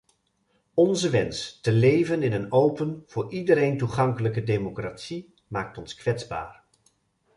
[0.73, 6.63] Onze wens te leven in een open, voor iedereen toegankelijke democratie maakt ons kwetsbaar.